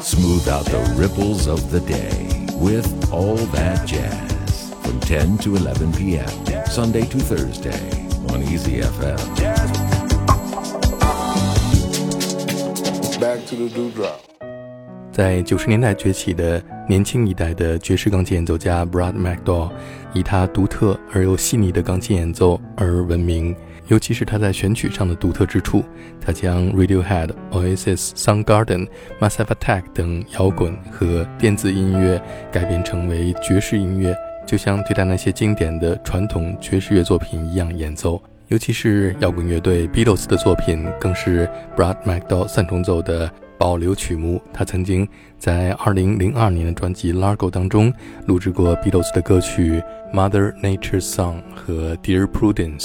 [0.00, 5.92] Smooth out the ripples of the day with all that jazz from 10 to 11
[5.94, 6.28] p.m.
[6.66, 9.16] Sunday to Thursday on Easy FM.
[13.18, 14.20] Back to the dewdrop.
[15.10, 19.70] 在九十年代崛起的年轻一代的爵士钢琴演奏家 Brad McDowell，
[20.12, 23.56] 以他独特而又细腻的钢琴演奏而闻名。
[23.90, 25.84] 尤其是他在选曲上的独特之处，
[26.20, 28.86] 他将 Radiohead、Oasis、Soundgarden、
[29.18, 34.16] Massive Attack 等摇滚和电子音乐改编成为爵士音乐，
[34.46, 38.22] 就像对待那些经典的传统爵士乐作品一样演奏。
[38.46, 43.28] 尤其是摇滚乐队 Beatles 的作品，更是 Brad McDowell 三重奏的
[43.58, 44.40] 保留曲目。
[44.52, 47.92] 他曾经在2002年的专辑《Largo》当中
[48.26, 49.82] 录制过 Beatles 的歌曲
[50.14, 52.82] 《Mother Nature's Song》和《Dear Prudence》。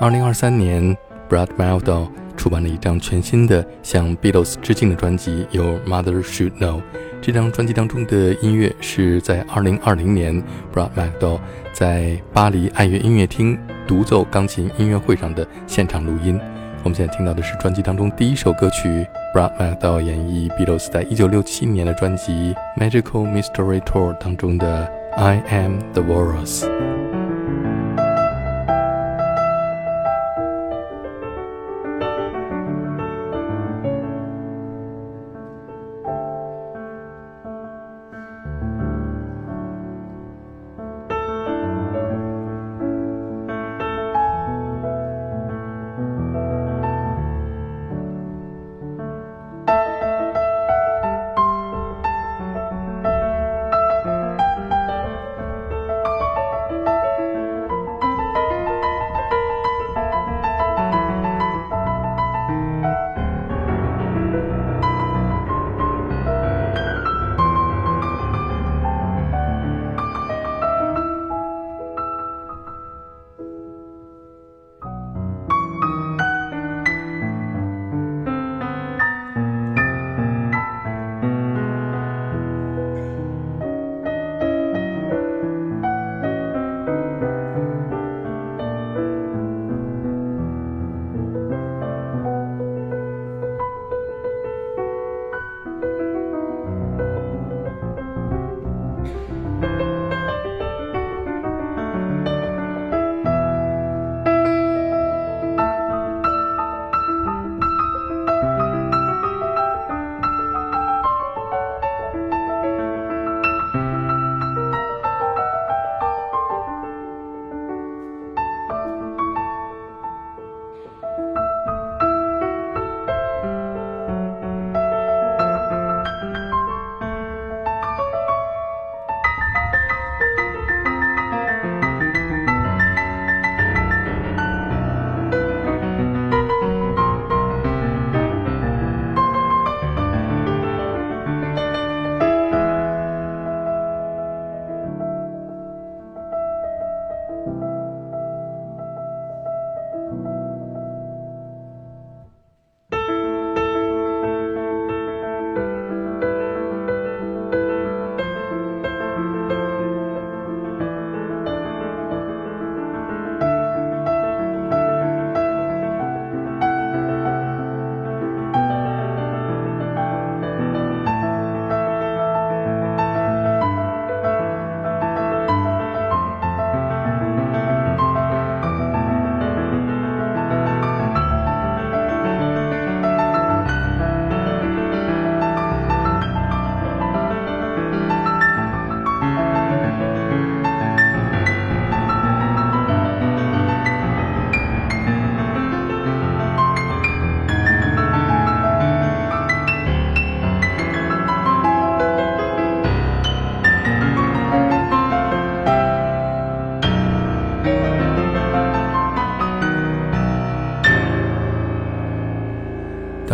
[0.00, 0.96] 二零二三年
[1.28, 6.80] ，Brad Meldow 出版了一张全新的向 Beatles 致敬的专辑，由 Mother Should Know。
[7.20, 10.40] 这张专辑当中的音乐是在二零二零年
[10.72, 11.40] Brad Meldow
[11.72, 16.38] 在巴黎爱乐音乐厅独奏钢琴音乐会上的现场录音。
[16.84, 24.88] 我们现在听到的是专辑当中第一首歌曲，Brad Meldow 演绎 Beatles 在一九六七年的专辑《Magical Mystery Tour》当中的
[25.20, 26.66] 《I Am the Walrus》。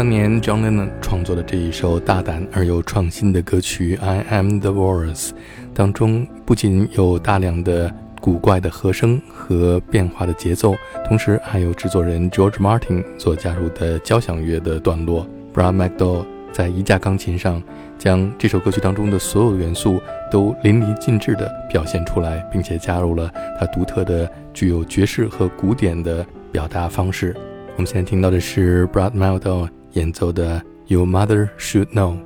[0.05, 5.29] 当年 John Lennon 创作的这一首大胆而又创新的歌曲《I Am the Walrus》
[5.73, 7.91] 当中，不仅有大量的
[8.21, 10.75] 古怪的和声和变化的节奏，
[11.09, 15.27] 同时还有制作人 George Martin 所加入的交响乐的段落。
[15.55, 17.63] Brad McDowell 在一架钢琴上，
[17.97, 19.99] 将这首歌曲当中的所有元素
[20.31, 26.23] 都淋漓尽致地表现出来，并且加入了他独特的、具有爵士和古典的
[26.53, 27.35] 表达方式。
[27.77, 29.71] 我们现在听到的是 Brad McDowell。
[29.94, 32.18] 演奏的 Your Mother Should Know》。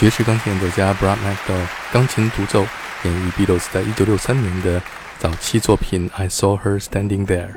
[0.00, 2.64] 爵士钢琴演奏家 Brad m c d o w 钢琴独奏
[3.04, 4.80] 演绎 Beatles 在一九六三年的
[5.18, 7.52] 早期作品《I Saw Her Standing There》。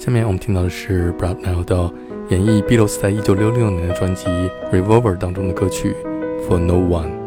[0.00, 1.94] 下面我们听到的是 Brad m c d o w
[2.30, 4.26] 演绎 Beatles 在一九六六年的专辑
[4.72, 5.94] 《Revolver》当中的歌曲
[6.48, 7.20] 《For No One》。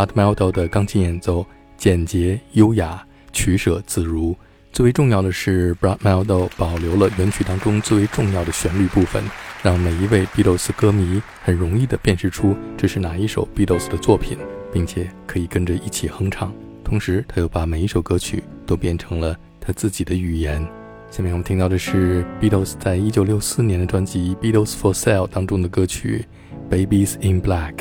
[0.00, 1.44] Brad Meldow 的钢琴演奏
[1.76, 4.34] 简洁优雅、取舍自如。
[4.72, 9.22] 最为重要的是，Brad Meldow 保留了原曲当中最为重要的旋律部分，
[9.62, 14.38] 让每一位 Beatles 歌迷很容易地辨识出这是哪一首 Beatles 的作品，
[14.72, 16.50] 并且可以跟着一起哼唱。
[16.82, 20.66] 同时，他又把每一首歌曲都变成了他自己的语言。
[21.10, 26.24] 下面我们听到的是 Beatles 在一九六四年的专辑《Beatles for Sale》当中的歌曲
[26.74, 27.74] 《Babies in Black》。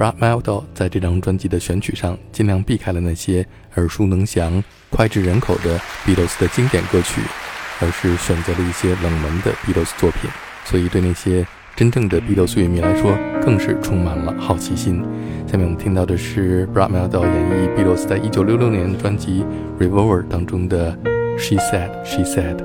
[0.00, 7.20] Brad meldau 在这张专辑的选曲上，尽量避开了那些耳熟能详、脍炙人口的 Beatles 的经典歌曲，
[7.82, 10.30] 而是选择了一些冷门的 Beatles 作品。
[10.64, 15.04] 所以，对那些真正的 Beatles 乐迷来说，更是充满了好奇心。
[15.46, 19.44] 下面我们听到的是 Brad meldau 演绎 Beatles 在一九六六年的专辑
[19.84, 20.96] 《Revolver》当中的
[21.38, 22.56] 《She Said, She Said》。